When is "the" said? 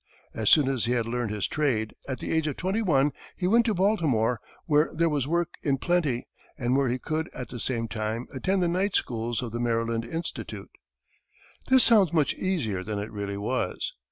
2.17-2.31, 7.49-7.59, 8.63-8.67, 9.51-9.59